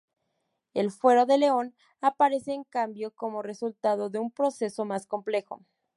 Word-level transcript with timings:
El 0.73 0.89
Fuero 0.89 1.27
de 1.27 1.37
León 1.37 1.75
aparece 2.01 2.53
en 2.53 2.63
cambio 2.63 3.11
como 3.11 3.43
resultado 3.43 4.09
de 4.09 4.17
un 4.17 4.31
proceso 4.31 4.83
más 4.83 5.05
complejo. 5.05 5.63